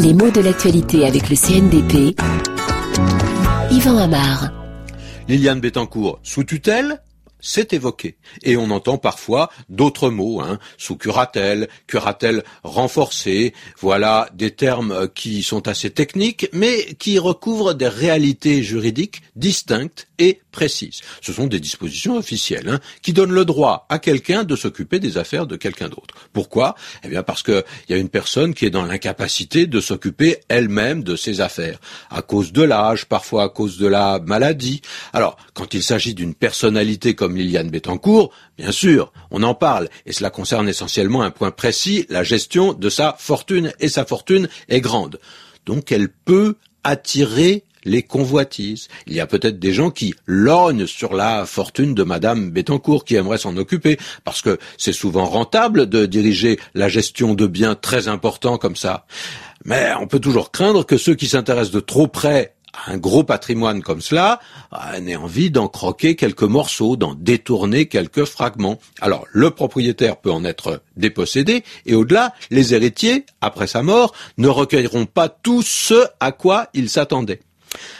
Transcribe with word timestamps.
Les 0.00 0.14
mots 0.14 0.30
de 0.30 0.40
l'actualité 0.40 1.06
avec 1.06 1.28
le 1.28 1.36
CNDP. 1.36 2.20
Yvan 3.70 3.98
Amar. 3.98 4.52
Liliane 5.28 5.60
Bettencourt, 5.60 6.20
sous 6.22 6.44
tutelle 6.44 7.00
c'est 7.40 7.72
évoqué. 7.72 8.16
Et 8.42 8.56
on 8.56 8.70
entend 8.70 8.98
parfois 8.98 9.50
d'autres 9.68 10.10
mots, 10.10 10.40
hein, 10.40 10.58
sous 10.78 10.96
curatelle, 10.96 11.68
curatelle 11.86 12.42
renforcée, 12.64 13.54
voilà 13.78 14.28
des 14.34 14.50
termes 14.50 15.08
qui 15.14 15.42
sont 15.42 15.68
assez 15.68 15.90
techniques, 15.90 16.48
mais 16.52 16.94
qui 16.98 17.18
recouvrent 17.18 17.74
des 17.74 17.88
réalités 17.88 18.62
juridiques 18.62 19.22
distinctes 19.36 20.08
et 20.18 20.40
Ce 20.58 21.32
sont 21.32 21.46
des 21.46 21.60
dispositions 21.60 22.16
officielles 22.16 22.68
hein, 22.68 22.80
qui 23.02 23.12
donnent 23.12 23.32
le 23.32 23.44
droit 23.44 23.86
à 23.88 23.98
quelqu'un 23.98 24.44
de 24.44 24.56
s'occuper 24.56 24.98
des 24.98 25.18
affaires 25.18 25.46
de 25.46 25.56
quelqu'un 25.56 25.88
d'autre. 25.88 26.14
Pourquoi? 26.32 26.74
Eh 27.04 27.08
bien 27.08 27.22
parce 27.22 27.42
qu'il 27.42 27.64
y 27.88 27.94
a 27.94 27.96
une 27.96 28.08
personne 28.08 28.54
qui 28.54 28.64
est 28.64 28.70
dans 28.70 28.84
l'incapacité 28.84 29.66
de 29.66 29.80
s'occuper 29.80 30.38
elle-même 30.48 31.02
de 31.04 31.16
ses 31.16 31.40
affaires, 31.40 31.78
à 32.10 32.22
cause 32.22 32.52
de 32.52 32.62
l'âge, 32.62 33.06
parfois 33.06 33.44
à 33.44 33.48
cause 33.48 33.78
de 33.78 33.86
la 33.86 34.20
maladie. 34.24 34.80
Alors, 35.12 35.36
quand 35.54 35.74
il 35.74 35.82
s'agit 35.82 36.14
d'une 36.14 36.34
personnalité 36.34 37.14
comme 37.14 37.36
Liliane 37.36 37.70
Bettencourt, 37.70 38.32
bien 38.56 38.72
sûr, 38.72 39.12
on 39.30 39.42
en 39.42 39.54
parle, 39.54 39.88
et 40.06 40.12
cela 40.12 40.30
concerne 40.30 40.68
essentiellement 40.68 41.22
un 41.22 41.30
point 41.30 41.50
précis, 41.50 42.06
la 42.08 42.22
gestion 42.22 42.72
de 42.72 42.88
sa 42.88 43.16
fortune, 43.18 43.72
et 43.80 43.88
sa 43.88 44.04
fortune 44.04 44.48
est 44.68 44.80
grande. 44.80 45.20
Donc 45.64 45.92
elle 45.92 46.08
peut 46.08 46.56
attirer 46.84 47.64
les 47.86 48.02
convoitises. 48.02 48.88
Il 49.06 49.14
y 49.14 49.20
a 49.20 49.26
peut-être 49.26 49.58
des 49.58 49.72
gens 49.72 49.90
qui 49.90 50.14
lorgnent 50.26 50.86
sur 50.86 51.14
la 51.14 51.46
fortune 51.46 51.94
de 51.94 52.02
Madame 52.02 52.50
Bettencourt, 52.50 53.04
qui 53.04 53.14
aimeraient 53.14 53.38
s'en 53.38 53.56
occuper, 53.56 53.98
parce 54.24 54.42
que 54.42 54.58
c'est 54.76 54.92
souvent 54.92 55.24
rentable 55.24 55.88
de 55.88 56.04
diriger 56.04 56.58
la 56.74 56.88
gestion 56.88 57.34
de 57.34 57.46
biens 57.46 57.74
très 57.74 58.08
importants 58.08 58.58
comme 58.58 58.76
ça. 58.76 59.06
Mais 59.64 59.92
on 60.00 60.06
peut 60.06 60.20
toujours 60.20 60.50
craindre 60.50 60.84
que 60.84 60.98
ceux 60.98 61.14
qui 61.14 61.28
s'intéressent 61.28 61.72
de 61.72 61.80
trop 61.80 62.06
près 62.06 62.56
à 62.76 62.92
un 62.92 62.98
gros 62.98 63.24
patrimoine 63.24 63.82
comme 63.82 64.00
cela, 64.00 64.40
euh, 64.72 65.00
n'aient 65.00 65.16
envie 65.16 65.50
d'en 65.50 65.68
croquer 65.68 66.14
quelques 66.14 66.42
morceaux, 66.42 66.96
d'en 66.96 67.14
détourner 67.14 67.86
quelques 67.86 68.24
fragments. 68.24 68.78
Alors 69.00 69.24
le 69.32 69.50
propriétaire 69.50 70.18
peut 70.18 70.30
en 70.30 70.44
être 70.44 70.82
dépossédé, 70.96 71.64
et 71.86 71.94
au-delà, 71.94 72.34
les 72.50 72.74
héritiers, 72.74 73.24
après 73.40 73.66
sa 73.66 73.82
mort, 73.82 74.14
ne 74.38 74.48
recueilleront 74.48 75.06
pas 75.06 75.28
tout 75.28 75.62
ce 75.62 76.06
à 76.20 76.32
quoi 76.32 76.68
ils 76.74 76.90
s'attendaient. 76.90 77.40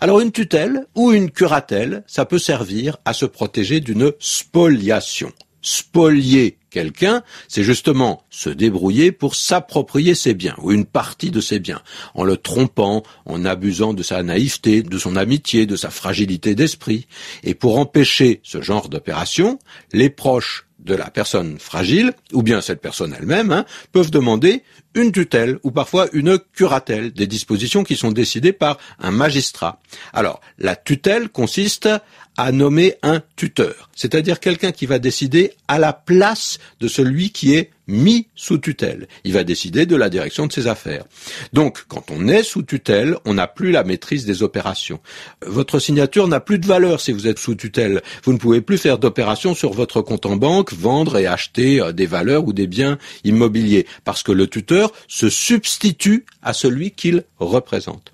Alors 0.00 0.20
une 0.20 0.32
tutelle 0.32 0.86
ou 0.94 1.12
une 1.12 1.30
curatelle, 1.30 2.04
ça 2.06 2.24
peut 2.24 2.38
servir 2.38 2.96
à 3.04 3.12
se 3.12 3.26
protéger 3.26 3.80
d'une 3.80 4.12
spoliation. 4.18 5.32
Spolier 5.62 6.56
quelqu'un, 6.70 7.22
c'est 7.48 7.64
justement 7.64 8.22
se 8.30 8.48
débrouiller 8.48 9.12
pour 9.12 9.34
s'approprier 9.34 10.14
ses 10.14 10.32
biens, 10.32 10.54
ou 10.58 10.72
une 10.72 10.86
partie 10.86 11.30
de 11.30 11.40
ses 11.40 11.58
biens, 11.58 11.82
en 12.14 12.24
le 12.24 12.36
trompant, 12.36 13.02
en 13.26 13.44
abusant 13.44 13.92
de 13.92 14.02
sa 14.02 14.22
naïveté, 14.22 14.82
de 14.82 14.98
son 14.98 15.16
amitié, 15.16 15.66
de 15.66 15.76
sa 15.76 15.90
fragilité 15.90 16.54
d'esprit. 16.54 17.06
Et 17.42 17.54
pour 17.54 17.78
empêcher 17.78 18.40
ce 18.42 18.62
genre 18.62 18.88
d'opération, 18.88 19.58
les 19.92 20.08
proches 20.08 20.66
de 20.84 20.94
la 20.94 21.10
personne 21.10 21.58
fragile, 21.58 22.12
ou 22.32 22.42
bien 22.42 22.60
cette 22.60 22.80
personne 22.80 23.14
elle-même, 23.18 23.52
hein, 23.52 23.64
peuvent 23.92 24.10
demander 24.10 24.62
une 24.94 25.12
tutelle 25.12 25.58
ou 25.62 25.70
parfois 25.70 26.08
une 26.12 26.38
curatelle, 26.38 27.12
des 27.12 27.26
dispositions 27.26 27.84
qui 27.84 27.96
sont 27.96 28.12
décidées 28.12 28.52
par 28.52 28.78
un 28.98 29.10
magistrat. 29.10 29.80
Alors, 30.12 30.40
la 30.58 30.76
tutelle 30.76 31.28
consiste 31.28 31.88
à 32.36 32.52
nommer 32.52 32.96
un 33.02 33.20
tuteur, 33.36 33.90
c'est-à-dire 33.94 34.40
quelqu'un 34.40 34.72
qui 34.72 34.86
va 34.86 34.98
décider 34.98 35.52
à 35.68 35.78
la 35.78 35.92
place 35.92 36.58
de 36.80 36.88
celui 36.88 37.30
qui 37.30 37.54
est 37.54 37.70
mis 37.90 38.28
sous 38.34 38.58
tutelle. 38.58 39.08
Il 39.24 39.32
va 39.32 39.44
décider 39.44 39.84
de 39.84 39.96
la 39.96 40.08
direction 40.08 40.46
de 40.46 40.52
ses 40.52 40.66
affaires. 40.66 41.04
Donc, 41.52 41.84
quand 41.88 42.10
on 42.10 42.28
est 42.28 42.42
sous 42.42 42.62
tutelle, 42.62 43.16
on 43.24 43.34
n'a 43.34 43.46
plus 43.46 43.70
la 43.70 43.84
maîtrise 43.84 44.24
des 44.24 44.42
opérations. 44.42 45.00
Votre 45.44 45.78
signature 45.78 46.28
n'a 46.28 46.40
plus 46.40 46.58
de 46.58 46.66
valeur 46.66 47.00
si 47.00 47.12
vous 47.12 47.26
êtes 47.26 47.38
sous 47.38 47.54
tutelle. 47.54 48.02
Vous 48.24 48.32
ne 48.32 48.38
pouvez 48.38 48.60
plus 48.60 48.78
faire 48.78 48.98
d'opérations 48.98 49.54
sur 49.54 49.72
votre 49.72 50.00
compte 50.00 50.26
en 50.26 50.36
banque, 50.36 50.72
vendre 50.72 51.18
et 51.18 51.26
acheter 51.26 51.80
euh, 51.80 51.92
des 51.92 52.06
valeurs 52.06 52.46
ou 52.46 52.52
des 52.52 52.66
biens 52.66 52.98
immobiliers, 53.24 53.86
parce 54.04 54.22
que 54.22 54.32
le 54.32 54.46
tuteur 54.46 54.92
se 55.08 55.28
substitue 55.28 56.24
à 56.42 56.52
celui 56.52 56.92
qu'il 56.92 57.24
représente. 57.38 58.12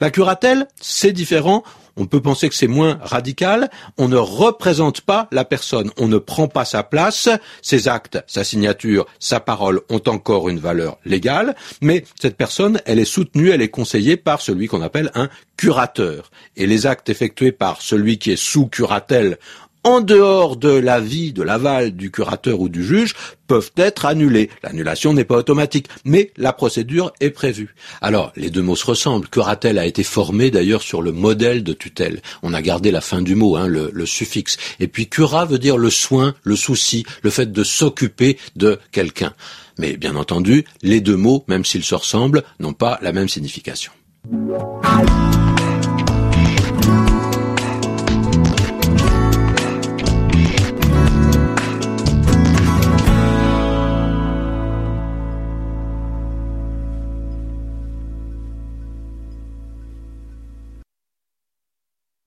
La 0.00 0.10
curatelle, 0.10 0.66
c'est 0.80 1.12
différent. 1.12 1.62
On 1.96 2.06
peut 2.06 2.22
penser 2.22 2.48
que 2.48 2.54
c'est 2.54 2.68
moins 2.68 2.98
radical, 3.02 3.70
on 3.98 4.08
ne 4.08 4.16
représente 4.16 5.02
pas 5.02 5.28
la 5.30 5.44
personne, 5.44 5.90
on 5.98 6.08
ne 6.08 6.16
prend 6.16 6.48
pas 6.48 6.64
sa 6.64 6.82
place, 6.82 7.28
ses 7.60 7.86
actes, 7.86 8.18
sa 8.26 8.44
signature, 8.44 9.04
sa 9.18 9.40
parole 9.40 9.82
ont 9.90 10.00
encore 10.06 10.48
une 10.48 10.58
valeur 10.58 10.96
légale, 11.04 11.54
mais 11.82 12.04
cette 12.18 12.38
personne, 12.38 12.80
elle 12.86 12.98
est 12.98 13.04
soutenue, 13.04 13.50
elle 13.50 13.60
est 13.60 13.68
conseillée 13.68 14.16
par 14.16 14.40
celui 14.40 14.68
qu'on 14.68 14.80
appelle 14.80 15.10
un 15.14 15.28
curateur. 15.58 16.30
Et 16.56 16.66
les 16.66 16.86
actes 16.86 17.10
effectués 17.10 17.52
par 17.52 17.82
celui 17.82 18.18
qui 18.18 18.32
est 18.32 18.36
sous 18.36 18.68
curatelle 18.68 19.38
en 19.84 20.00
dehors 20.00 20.56
de 20.56 20.68
l'avis, 20.68 21.32
de 21.32 21.42
l'aval 21.42 21.92
du 21.92 22.10
curateur 22.10 22.60
ou 22.60 22.68
du 22.68 22.84
juge, 22.84 23.14
peuvent 23.46 23.72
être 23.76 24.06
annulés. 24.06 24.50
L'annulation 24.62 25.12
n'est 25.12 25.24
pas 25.24 25.36
automatique, 25.36 25.88
mais 26.04 26.32
la 26.36 26.52
procédure 26.52 27.12
est 27.20 27.30
prévue. 27.30 27.74
Alors, 28.00 28.32
les 28.36 28.50
deux 28.50 28.62
mots 28.62 28.76
se 28.76 28.86
ressemblent. 28.86 29.28
Curatelle 29.28 29.78
a 29.78 29.86
été 29.86 30.02
formé 30.02 30.50
d'ailleurs 30.50 30.82
sur 30.82 31.02
le 31.02 31.12
modèle 31.12 31.64
de 31.64 31.72
tutelle. 31.72 32.22
On 32.42 32.54
a 32.54 32.62
gardé 32.62 32.90
la 32.90 33.00
fin 33.00 33.22
du 33.22 33.34
mot, 33.34 33.56
hein, 33.56 33.66
le, 33.66 33.90
le 33.92 34.06
suffixe. 34.06 34.56
Et 34.80 34.88
puis 34.88 35.08
cura 35.08 35.44
veut 35.44 35.58
dire 35.58 35.76
le 35.76 35.90
soin, 35.90 36.34
le 36.42 36.56
souci, 36.56 37.04
le 37.22 37.30
fait 37.30 37.52
de 37.52 37.64
s'occuper 37.64 38.38
de 38.56 38.78
quelqu'un. 38.92 39.34
Mais 39.78 39.96
bien 39.96 40.16
entendu, 40.16 40.64
les 40.82 41.00
deux 41.00 41.16
mots, 41.16 41.44
même 41.48 41.64
s'ils 41.64 41.84
se 41.84 41.94
ressemblent, 41.94 42.44
n'ont 42.60 42.74
pas 42.74 42.98
la 43.02 43.12
même 43.12 43.28
signification. 43.28 43.92